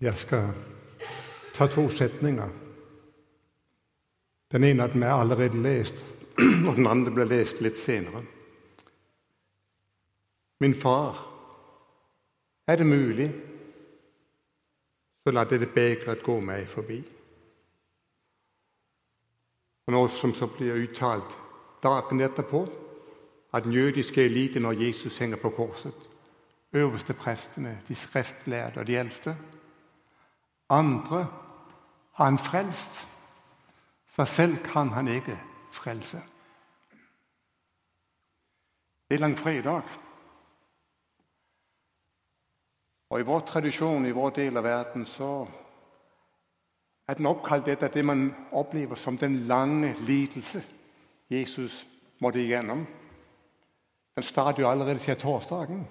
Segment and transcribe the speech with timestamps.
[0.00, 0.52] Jeg skal
[1.54, 2.48] ta to setninger.
[4.52, 6.04] Den ene av vi er allerede lest,
[6.68, 8.22] og den andre ble lest litt senere.
[10.62, 11.18] Min far,
[12.66, 13.28] er det mulig,
[15.26, 17.02] så la dette begeret gå meg forbi.
[19.88, 21.34] Og noe som så blir uttalt
[21.82, 22.64] dagen etterpå,
[23.50, 26.08] at den jødiske elite når Jesus henger på korset,
[26.72, 29.34] øverste prestene, de skriftlærde og de eldste
[30.68, 31.26] andre
[32.12, 33.06] har han frelst.
[34.08, 35.38] Seg selv kan han ikke
[35.72, 36.20] frelse.
[39.08, 39.82] Det er langfredag.
[43.10, 45.46] Og I vår tradisjon, i vår del av verden, så
[47.08, 50.60] er den oppkalt etter det man opplever som den lange lidelse
[51.30, 51.86] Jesus
[52.20, 52.84] måtte igjennom.
[54.14, 55.86] Den starter jo allerede siden torsdagen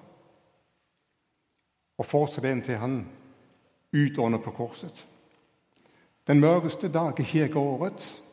[1.97, 2.99] og fortsetter den til han
[3.93, 5.07] utånder på korset.
[6.27, 8.23] Den mørkeste dag i kirkeåret.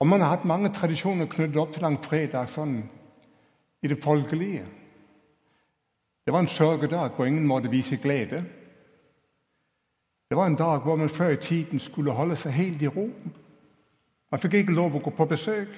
[0.00, 2.78] Og Man har hatt mange tradisjoner knyttet opp til langfredag sånn
[3.82, 4.64] i det folkelige.
[6.24, 8.44] Det var en sørgedag på ingen måte vise glede.
[10.28, 13.08] Det var en dag hvor man før i tiden skulle holde seg helt i ro.
[14.30, 15.72] Man fikk ikke lov å gå på besøk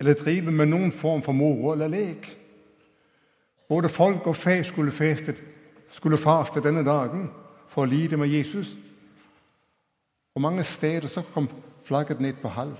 [0.00, 2.26] eller drive med noen form for moro eller lek.
[3.68, 5.42] Både folk og fe skulle, festet,
[5.88, 7.30] skulle faste denne dagen
[7.68, 8.76] for å lide med Jesus.
[10.34, 11.48] Og mange steder så kom
[11.84, 12.76] flagget ned på halv.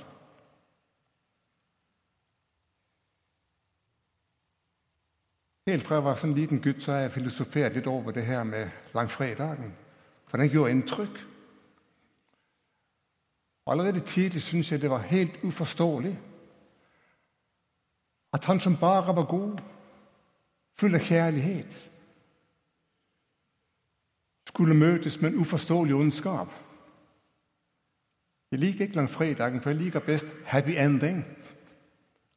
[5.67, 8.45] Helt fra jeg var en liten gutt, så har jeg filosofert litt over det her
[8.45, 9.73] med langfredagen.
[10.27, 11.23] For den gjorde inntrykk.
[13.67, 16.19] Allerede tidlig syntes jeg det var helt uforståelig
[18.35, 19.61] at han som bare var god,
[20.79, 21.81] full av kjærlighet,
[24.47, 26.53] skulle møtes med en uforståelig ondskap.
[28.51, 31.25] Jeg liker ikke langfredagen, for jeg liker best happy ending.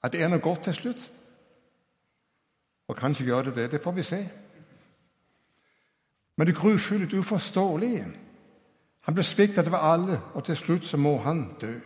[0.03, 1.11] At det er noe godt til slutt.
[2.87, 3.71] Og kanskje gjør det det.
[3.71, 4.29] Det får vi se.
[6.37, 8.07] Men det grufulle, det uforståelige
[9.07, 11.77] Han ble sviktet av alle, og til slutt så må han dø.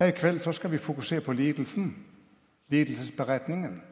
[0.00, 2.06] Her i kveld så skal vi fokusere på lidelsen,
[2.68, 3.82] lidelsesberetningen.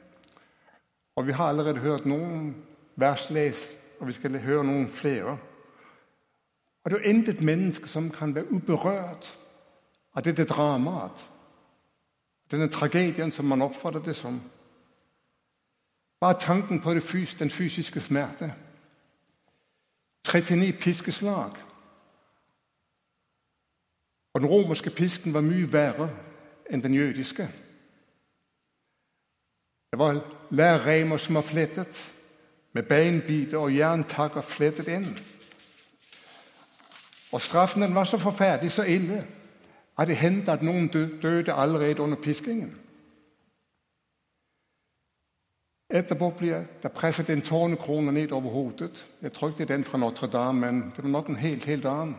[1.16, 2.64] Og Vi har allerede hørt noen
[2.96, 5.38] vers lest, og vi skal høre noen flere.
[6.84, 9.38] Og Det er intet menneske som kan være uberørt
[10.14, 11.28] av dette dramaet,
[12.50, 14.40] denne tragedien som man oppfatter det som.
[16.20, 18.54] Bare tanken på den fysiske smerte.
[20.28, 21.50] 39 piskeslag
[24.36, 26.10] og Den romerske pisken var mye verre
[26.68, 27.46] enn den jødiske.
[29.90, 30.18] Det var
[30.50, 32.12] lærreimer som var flettet,
[32.72, 35.08] med beinbiter og jerntakker flettet inn.
[37.32, 39.24] Og Straffen den var så forferdelig, så ille,
[39.98, 40.92] at det hendte at noen
[41.22, 42.76] døde allerede under piskingen.
[45.88, 49.06] Etterpå ble det presset en tårnekrone ned over hodet.
[49.22, 52.16] Jeg er den fra Notre-Dame, men det var nok en helt, helt annen.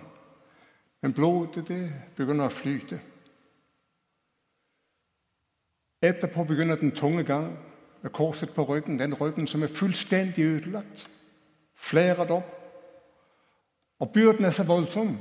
[1.01, 2.99] Men blodet det begynner å flyte.
[6.01, 7.51] Etterpå begynner den tunge gang
[8.01, 11.09] med korset på ryggen, den ryggen som er fullstendig ødelagt.
[11.73, 12.53] Flæret opp.
[13.99, 15.17] Og byrden er så voldsom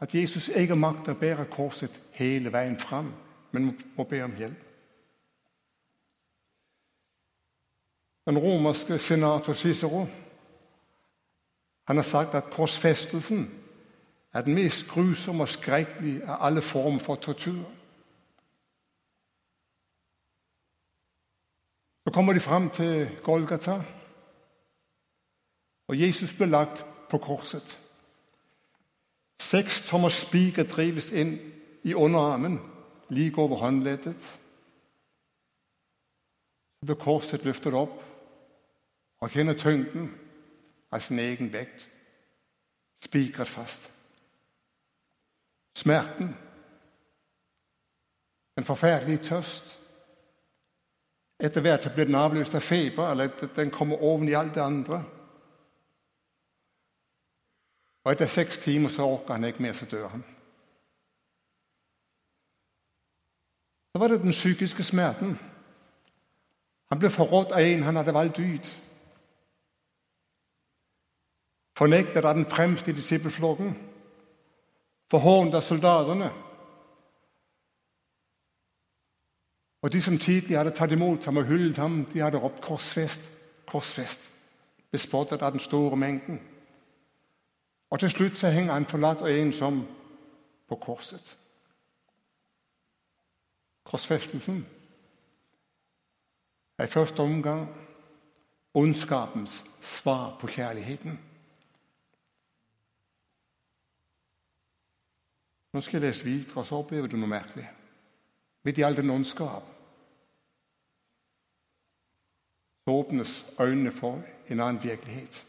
[0.00, 3.12] at Jesus ikke makter å bære korset hele veien fram,
[3.52, 4.60] men må be om hjelp.
[8.26, 10.06] Den romerske senator Cicero
[11.84, 13.63] han har sagt at korsfestelsen
[14.34, 17.64] er den mest grusomme og skrekkelige av alle former for tortur.
[22.06, 23.82] Så kommer de fram til Golgata,
[25.88, 27.78] og Jesus ble lagt på korset.
[29.40, 31.38] Seks tommer spiker drives inn
[31.84, 32.60] i underarmen,
[33.10, 34.22] like over håndleddet.
[36.80, 38.00] Så blir korset løftet opp
[39.20, 40.10] og kjenner tyngden
[40.92, 41.88] av sin egen vekt,
[43.00, 43.92] spikret fast.
[45.76, 46.36] Smerten.
[48.56, 49.78] En forferdelig tørst.
[51.38, 55.02] Etter hvert blir den avløst av feber, eller den kommer oven i alt det andre.
[58.04, 60.22] Og etter seks timer så orker han ikke mer, så dør han.
[63.92, 65.38] Så var det den psykiske smerten.
[66.90, 68.70] Han ble forrådt av en han hadde valgt ut.
[71.78, 73.74] Fornektet av den fremste i disippelflokken
[75.14, 76.30] forhånet av soldatene.
[79.84, 83.28] Og de som tidlig hadde tatt imot ham og hyllet ham, de hadde ropt 'korsfest',
[83.66, 84.30] 'korsfest',
[84.90, 86.40] bespottet av den store mengden.
[87.90, 89.86] Og til slutt så henger han forlatt og ensom
[90.68, 91.36] på korset.
[93.84, 94.66] Korsfestelsen
[96.78, 97.68] er i første omgang
[98.74, 101.18] ondskapens svar på kjærligheten.
[105.74, 107.66] Nå skal jeg lese videre, og så opplever du noe merkelig.
[108.64, 109.66] Midt i all den ondskap
[112.84, 115.46] så åpnes øynene for en annen virkelighet.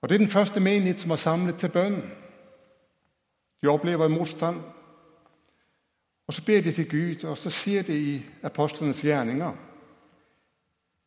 [0.00, 2.02] Og Det er den første menighet som er samlet til bønn.
[3.62, 4.60] De opplever motstand.
[6.26, 9.52] Og Så ber de til Gud, og så sier de i apostlenes gjerninger,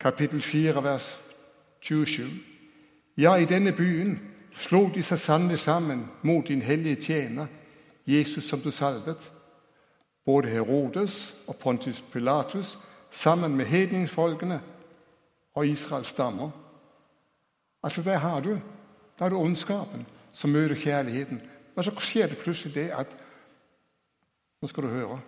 [0.00, 1.20] kapittel 4, vers
[1.80, 2.30] 27.
[3.18, 4.20] Ja, i denne byen
[4.52, 7.46] slo de seg sannelig sammen mot din hellige tjener,
[8.06, 9.32] Jesus som du salvet.
[10.24, 12.78] Både Herodes og Pontius Pilatus
[13.10, 14.60] sammen med hedningsfolkene
[15.54, 16.50] og Israels stammer.
[17.82, 18.60] Altså, Der har du
[19.18, 21.40] der har du ondskapen som møter kjærligheten.
[21.74, 23.16] Men så skjer det plutselig det at
[24.62, 25.20] Nå skal du høre.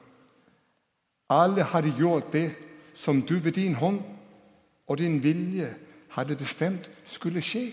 [1.30, 2.54] Alle hadde gjort det
[2.94, 4.00] som du ved din hånd
[4.86, 5.76] og din vilje
[6.10, 7.70] hadde bestemt skulle skje.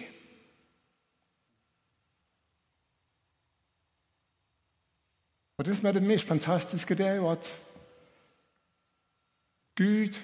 [5.57, 7.61] Og Det som er det mest fantastiske, det er jo at
[9.75, 10.21] Gud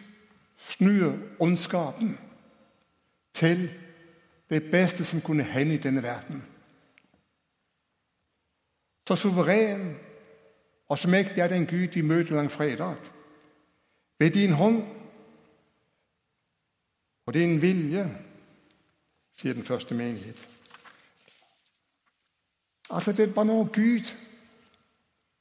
[0.58, 2.20] snur ondskapen
[3.34, 3.72] til
[4.50, 6.46] det beste som kunne hende i denne verden.
[9.08, 9.98] Så suveren
[10.88, 12.96] og så mektig er den Gud vi møter langfredag.
[14.20, 14.84] Ved din hånd
[17.26, 18.18] og din vilje,
[19.34, 20.50] sier den første menighet.
[22.90, 24.12] Altså, det var noe Gud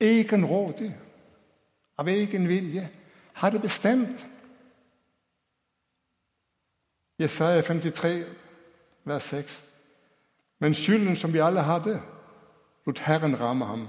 [0.00, 0.97] egenrådig,
[1.97, 2.88] av egen vilje,
[3.32, 4.26] hadde bestemt.
[7.19, 8.25] Jesaja 53,
[9.05, 9.64] vers 6.
[10.58, 12.02] Men skylden som vi alle hadde,
[12.87, 13.88] lot Herren ramme ham.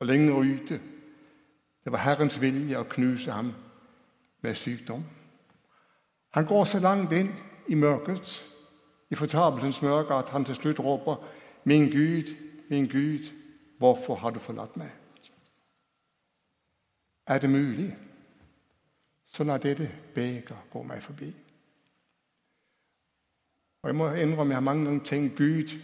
[0.00, 0.80] Og lenger ute
[1.84, 3.52] det var Herrens vilje å knuse ham
[4.42, 5.04] med sykdom.
[6.34, 7.30] Han går så langt inn
[7.68, 8.42] i mørket,
[9.10, 11.16] i fortapelsens mørke, at han til slutt råper,
[11.64, 12.34] 'Min Gud,
[12.68, 13.30] min Gud,
[13.78, 15.02] hvorfor har du forlatt meg?'
[17.26, 17.96] Er det mulig,
[19.26, 21.34] så la dette beger gå meg forbi.
[23.82, 25.80] Og Jeg må innrømme jeg har mange ganger tenkt Gud,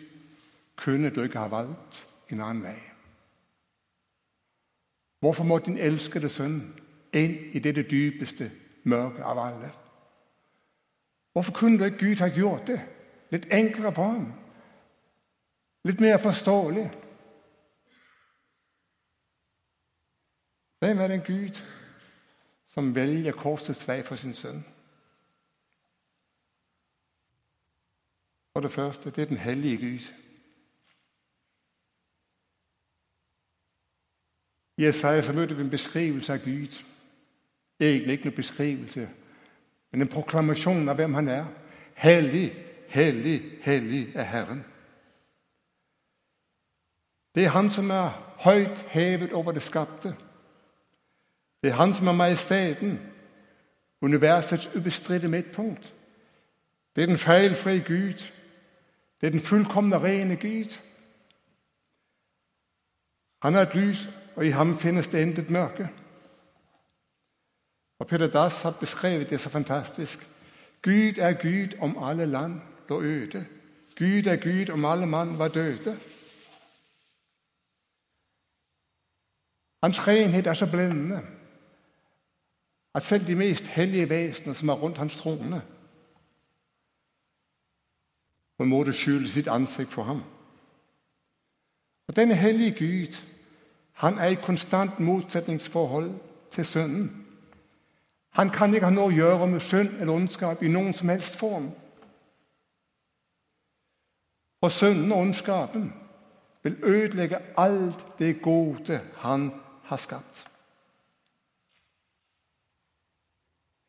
[0.76, 2.78] kunne du ikke ha valgt en annen vei?
[5.20, 6.74] Hvorfor må din elskede sønn
[7.14, 8.50] inn i dette dypeste
[8.84, 9.70] mørket av alle?
[11.32, 12.80] Hvorfor kunne ikke Gud ha gjort det
[13.30, 14.26] litt enklere på ham?
[15.84, 16.88] Litt mer forståelig?
[20.82, 21.62] Hvem er den Gud
[22.66, 24.64] som velger korsets vei for sin sønn?
[28.52, 30.08] For det første, det er den hellige Gud.
[34.76, 36.82] I Jesaja så møter vi en beskrivelse av Gud.
[37.80, 39.06] Egentlig ikke noen beskrivelse,
[39.92, 41.46] men en proklamasjon av hvem han er.
[41.94, 42.50] Hellig,
[42.88, 44.66] hellig, hellig er Herren.
[47.34, 50.16] Det er Han som er høyt hevet over det skapte.
[51.62, 53.00] Det er Han som er majesteten,
[54.00, 55.94] universets ubestridte midtpunkt.
[56.96, 58.32] Det er den feilfrie Gud
[59.22, 60.78] det er den fullkomne, rene Gud.
[63.42, 65.88] Han er et lys, og i ham finnes det intet mørke.
[67.98, 70.18] Og Peter Dass har beskrevet det så fantastisk.
[70.82, 73.46] Gud er Gud om alle land lå øde.
[73.98, 76.00] Gud er Gud om alle mann var døde.
[79.82, 81.22] Hans renhet er så blendende
[82.94, 85.62] at selv de mest hellige vesener som er rundt hans trone,
[88.56, 90.22] på en måte skjule sitt ansikt for ham.
[92.08, 93.16] Og Denne hellige Gud
[93.92, 96.14] han er i konstant motsetningsforhold
[96.50, 97.26] til synden.
[98.30, 101.36] Han kan ikke ha noe å gjøre med synd eller ondskap i noen som helst
[101.36, 101.70] form.
[104.62, 105.92] Og synden og ondskapen
[106.62, 109.50] vil ødelegge alt det gode han
[109.84, 110.51] har skapt.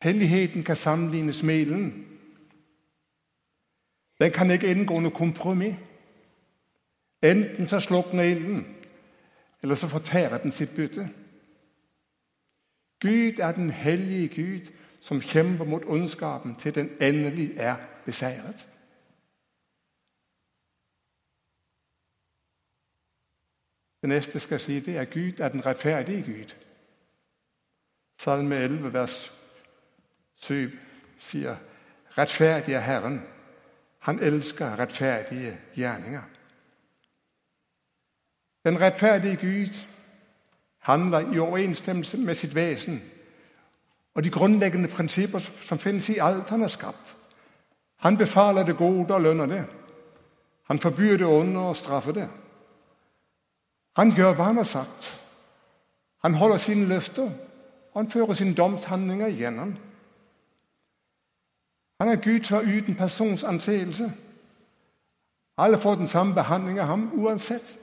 [0.04, 2.06] Helligheten kan sammenlignes med ilden.
[4.18, 5.76] Den kan ikke inngå noe kompromiss.
[7.24, 8.76] Enten så slukner ilden,
[9.62, 11.08] eller så fortærer den sitt bytte.
[13.00, 18.68] Gud er den hellige Gud som kjemper mot ondskapen til den endelig er beseiret.
[24.02, 26.54] Det neste skal jeg si, det er Gud er den rettferdige Gud.
[28.20, 29.33] Salme 11, vers
[30.44, 30.78] 7
[31.18, 31.56] sier
[32.18, 33.22] rettferdig er Herren.
[33.98, 36.22] Han elsker rettferdige gjerninger.
[38.64, 39.74] Den rettferdige Gud
[40.78, 43.02] handler i overensstemmelse med sitt vesen
[44.14, 47.16] og de grunnleggende prinsipper som finnes i alt han har skapt.
[47.96, 49.64] Han befaler det gode og lønner det.
[50.66, 52.28] Han forbyr det onde og straffer det.
[53.96, 55.10] Han gjør hva han har sagt.
[56.24, 57.30] Han holder sine løfter,
[57.92, 59.76] og han fører sine domshandlinger igjennom.
[62.04, 64.12] Han er Gud som er uten persons anseelse.
[65.56, 67.78] Alle får den samme behandling av ham uansett.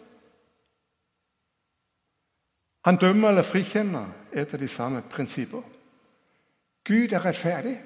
[2.85, 5.61] Han dømmer eller frikjenner etter de samme prinsipper.
[6.85, 7.81] Gud er rettferdig.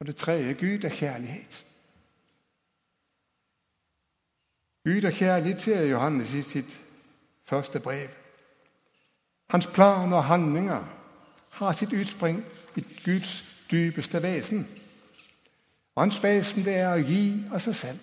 [0.00, 1.66] Og det tredje Gud er kjærlighet.
[4.84, 6.78] Gud er kjærlighet, sier Johannes i sitt
[7.44, 8.08] første brev.
[9.50, 10.99] Hans planer og handlinger
[11.60, 12.44] har sitt utspring
[12.76, 14.68] i Guds dypeste vesen.
[15.96, 17.98] Hans vesen det er å gi av seg selv.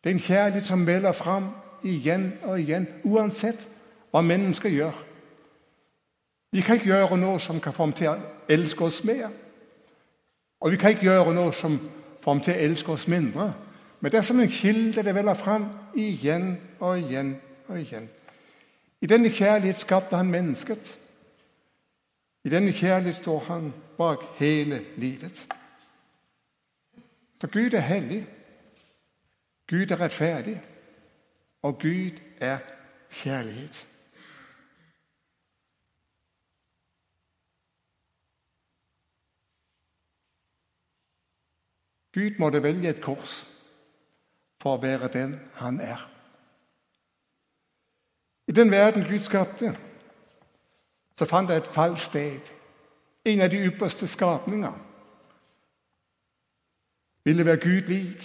[0.00, 1.50] Det er en kjærlighet som melder fram
[1.84, 3.66] igjen og igjen, uansett
[4.12, 4.96] hva mennesker gjør.
[6.52, 8.16] Vi kan ikke gjøre noe som kan få ham til å
[8.48, 9.28] elske oss mer.
[10.60, 11.76] Og vi kan ikke gjøre noe som
[12.22, 13.50] får ham til å elske oss mindre.
[14.00, 15.66] Men det er som en kilde det veller fram
[15.96, 17.34] igjen og igjen
[17.68, 18.08] og igjen.
[19.00, 20.98] I denne kjærlighet skapte han mennesket.
[22.44, 25.48] I denne kjærlighet står han bak hele livet.
[27.40, 28.26] Så Gud er hellig.
[29.70, 30.62] Gud er rettferdig.
[31.62, 32.58] Og Gud er
[33.10, 33.86] kjærlighet.
[42.14, 43.40] Gud måtte velge et kors
[44.62, 46.10] for å være den han er.
[48.48, 49.72] I den verden Gud skapte,
[51.18, 52.52] så fant jeg et fallsted,
[53.24, 54.72] en av de ypperste skapninger.
[57.24, 58.24] Ville være Gud lik,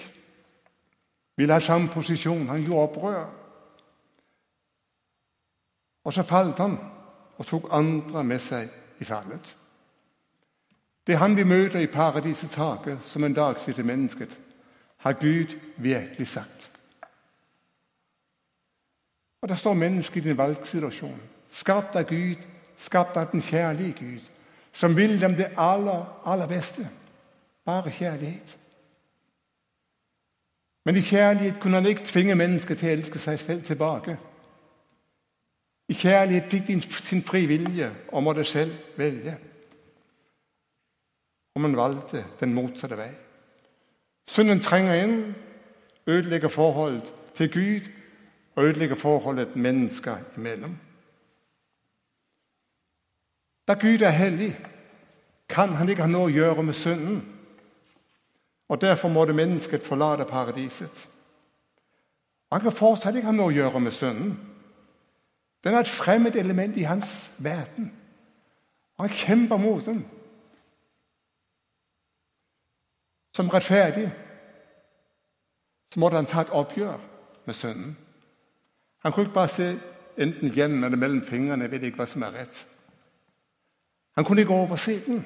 [1.37, 2.47] ville ha samme posisjon.
[2.47, 3.29] Han gjorde opprør.
[6.03, 6.77] Og så falt han
[7.37, 8.67] og tok andre med seg
[8.99, 9.55] i fallet.
[11.07, 14.39] Det er han vi møter i paradisets hage, som en dag sitter mennesket,
[14.97, 16.71] har Gud virkelig sagt.
[19.41, 22.43] Og Der står mennesket i en valgsituasjon, skapt av Gud,
[22.79, 24.29] skapt av den kjærlige Gud,
[24.73, 26.87] som vil dem det aller, aller beste.
[27.65, 28.57] Bare kjærlighet.
[30.85, 34.15] Men i kjærlighet kunne han ikke tvinge mennesket til å elske seg selv tilbake.
[35.89, 39.37] I kjærlighet fikk de sin fri vilje og måtte selv velge
[41.59, 43.09] og man valgte den motsatte vei.
[44.31, 45.15] Synden trenger inn,
[46.07, 47.89] ødelegger forholdet til Gud
[48.55, 50.77] og ødelegger forholdet mennesker imellom.
[53.69, 54.55] Da Gud er hellig,
[55.49, 57.21] kan han ikke ha noe å gjøre med synden.
[58.69, 61.07] Og Derfor måtte mennesket forlate paradiset.
[62.51, 64.33] Han kan fortsatt ikke ha noe å gjøre med synden.
[65.63, 67.91] Den er et fremmed element i hans verden.
[68.99, 70.05] Han kjemper mot den.
[73.39, 74.09] som rettferdig,
[75.93, 76.97] så måtte han ta et oppgjør
[77.45, 77.93] med synden.
[79.03, 79.67] Han kunne ikke bare se
[80.17, 81.63] enten gjennom eller mellom fingrene.
[81.63, 82.65] Jeg vet ikke hva som er rett.
[84.19, 85.25] Han kunne ikke overse den.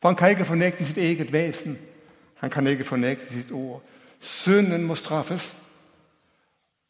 [0.00, 1.78] For han kan ikke fornekte sitt eget vesen.
[2.34, 3.82] Han kan ikke fornekte sitt ord.
[4.20, 5.56] Synden må straffes.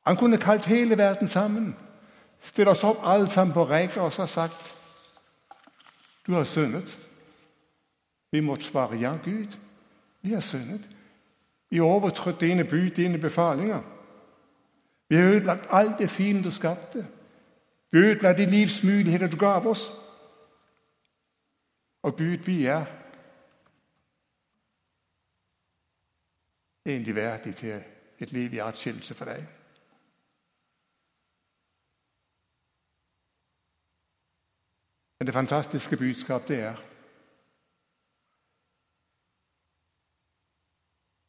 [0.06, 1.76] Han kunne kalt hele verden sammen,
[2.40, 4.74] stilt oss opp alle sammen på rekke og så sagt
[6.26, 6.98] Du har syndet.
[8.32, 9.56] Vi måtte svare ja, Gud.
[10.22, 10.90] Vi har syndet.
[11.70, 13.82] Vi har overtrådt dine bud, dine befalinger.
[15.08, 17.06] Vi har ødelagt alt det fine du skapte.
[17.92, 20.01] Vi har ødelagt de livsmuligheter du gav oss.
[22.02, 22.87] Og Gud, vi er
[26.87, 27.85] egentlig verdig til
[28.18, 29.47] et liv i atskillelse for deg.
[35.18, 36.76] Men det fantastiske budskap det er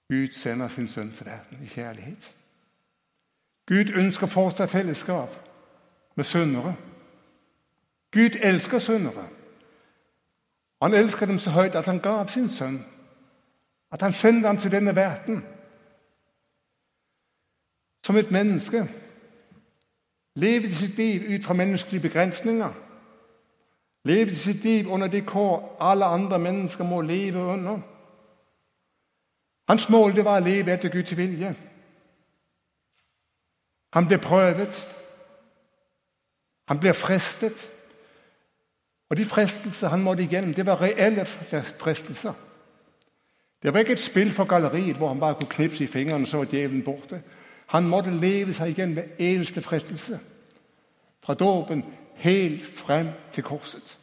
[0.10, 2.36] Gud sender sin sønn til verden i kjærlighet.
[3.66, 5.30] Gud ønsker fortsatt fellesskap
[6.16, 6.76] med syndere.
[8.12, 9.30] Gud elsker syndere.
[10.84, 12.86] Han elsker dem så høyt at han gav sin sønn.
[13.92, 15.46] At han sendte ham til denne verden.
[18.06, 18.90] Som et menneske
[20.36, 22.74] levde sitt liv ut fra menneskelige begrensninger.
[24.04, 27.80] Levde sitt liv under de kår alle andre mennesker må leve under.
[29.68, 31.56] Hans mål det var å leve etter Guds vilje.
[33.94, 34.84] Han ble prøvet.
[36.68, 37.70] Han ble fristet.
[39.14, 42.34] Og de fristelser, han måtte igjennom, det var reelle fristelser.
[43.64, 46.38] Det var ikke et spil for galleriet, hvor han bare kunne knipse i fingrene, så
[46.38, 47.22] var djevelen borte.
[47.68, 50.20] Han måtte leve seg igjen med eneste fristelse.
[51.22, 54.00] Fra dåpen helt frem til korset.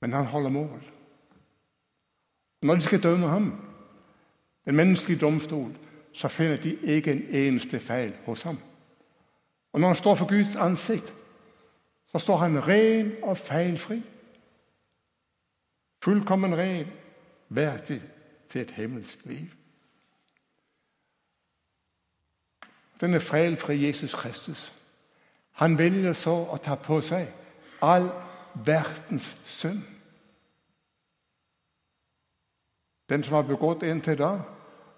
[0.00, 0.82] Men han holder mål.
[2.62, 3.52] Når de skal dømme ham,
[4.64, 5.74] den menneskelige domstol,
[6.12, 8.58] så finner de ikke en eneste feil hos ham.
[9.72, 11.14] Og når han står for Guds ansikt,
[12.12, 14.02] så står han ren og feilfri.
[16.02, 16.86] Fullkommen ren,
[17.48, 18.02] verdig
[18.48, 19.46] til et himmelsk liv.
[23.00, 24.72] Denne feilfri Jesus Kristus,
[25.52, 27.28] han velger så å ta på seg
[27.82, 28.08] all
[28.54, 29.82] verdens synd.
[33.08, 34.32] Den som har begått inntil da,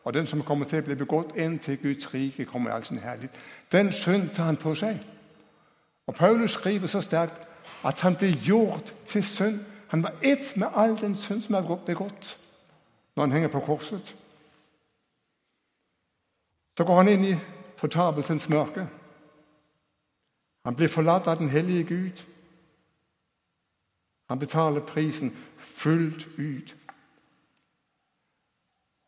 [0.05, 2.99] og den som kommer til å bli begått inntil Guds rike kommer i all sin
[2.99, 3.37] herlighet.
[3.73, 4.99] Den synd tar han på seg.
[6.11, 7.49] Og Paulus skriver så sterkt
[7.85, 9.61] at han blir gjort til synd.
[9.89, 12.49] Han var ett med all den synd som er begått
[13.17, 14.17] når han henger på korset.
[16.79, 17.37] Så går han inn i
[17.77, 18.89] fortapelsens mørke.
[20.65, 22.27] Han blir forlatt av den hellige Gud.
[24.29, 26.77] Han betaler prisen fullt ut.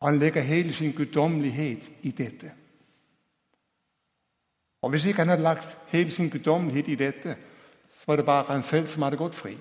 [0.01, 2.53] Han legger hele sin guddommelighet i dette.
[4.83, 7.37] Og Hvis ikke han hadde lagt hele sin guddommelighet i dette,
[7.89, 9.57] så var det bare han selv som hadde gått fri.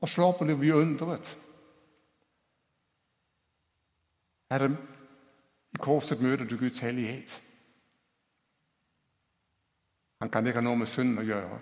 [0.00, 1.38] Og så ble vi undret.
[4.50, 4.76] Herre,
[5.72, 7.42] i korset møter du Guds hellighet.
[10.20, 11.60] Han kan ikke ha noe med synden å gjøre.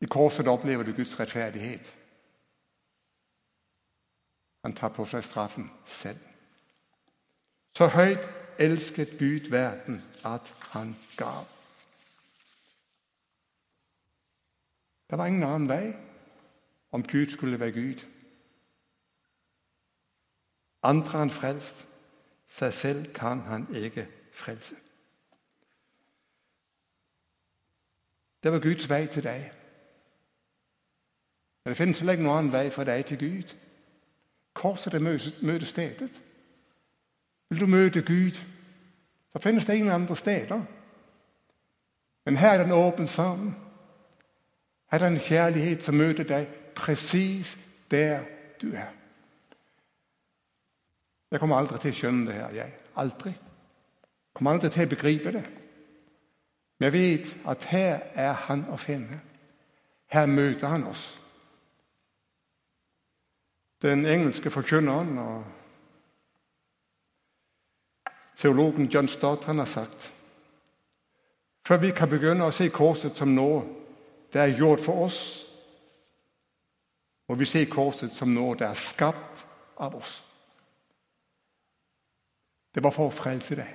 [0.00, 1.92] I korset opplever du Guds rettferdighet.
[4.64, 6.27] Han tar på seg straffen selv.
[7.78, 11.44] Så høyt elsket Gud verden at han gav.
[15.10, 15.94] Det var ingen annen vei
[16.90, 18.02] om Gud skulle være Gud.
[20.82, 21.86] Andre han frelst,
[22.46, 24.74] seg selv kan han ikke frelse.
[28.42, 29.50] Det var Guds vei til deg.
[31.64, 33.54] Men det finnes vel ikke noen annen vei for deg til Gud.
[34.54, 36.24] Korset er møtestedet.
[37.48, 38.40] Vil du møte Gud,
[39.32, 40.60] så finnes det ingen andre steder.
[42.24, 43.56] Men her er den åpen sammen.
[44.90, 47.56] Her er det en kjærlighet som møter deg presis
[47.90, 48.24] der
[48.62, 48.92] du er.
[51.30, 52.50] Jeg kommer aldri til å skjønne det her.
[52.56, 52.74] jeg.
[52.96, 53.30] Aldri.
[53.30, 55.44] Jeg kommer aldri til å begripe det.
[56.78, 59.20] Men jeg vet at her er han å finne.
[60.08, 61.18] Her møter han oss.
[63.82, 65.44] Den engelske forkynneren og
[68.38, 70.12] teologen John Stott han har sagt
[71.68, 73.60] før vi kan begynne å se korset som noe
[74.32, 75.20] det er gjort for oss,
[77.28, 79.44] må vi se korset som noe det er skapt
[79.80, 80.14] av oss.
[82.72, 83.70] Det var for å frelse deg.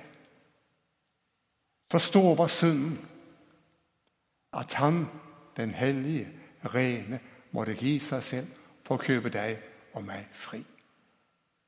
[1.90, 2.96] Forstå hva synden
[4.54, 5.04] at han,
[5.54, 6.30] den hellige,
[6.74, 7.20] rene,
[7.54, 9.58] måtte gi seg selv for å kjøpe deg
[9.94, 10.62] og meg fri.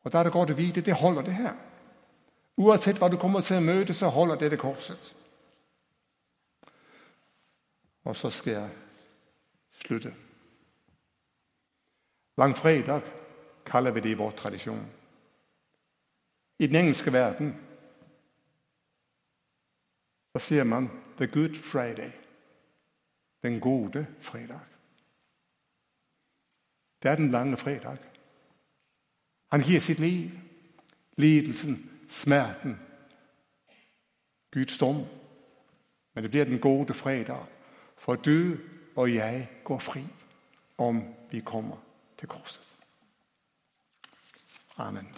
[0.03, 1.55] Og Da er det godt å vite det holder, det her.
[2.57, 5.11] Uansett hva du kommer til å møte, så holder det det korset.
[8.05, 8.71] Og så skal jeg
[9.85, 10.15] slutte.
[12.39, 13.03] Langfredag
[13.67, 14.87] kaller vi det i vår tradisjon.
[16.59, 17.53] I den engelske verden
[20.33, 22.13] så sier man 'the good Friday'.
[23.43, 24.61] Den gode fredag.
[27.03, 27.97] Det er den lange fredag.
[29.51, 30.31] Han gir sitt liv,
[31.17, 32.81] lidelsen, smerten,
[34.51, 35.07] Guds dom.
[36.15, 37.45] Men det blir den gode fredag,
[37.97, 38.57] for du
[38.97, 40.05] og jeg går fri
[40.79, 41.77] om vi kommer
[42.19, 42.63] til korset.
[44.77, 45.09] Amen.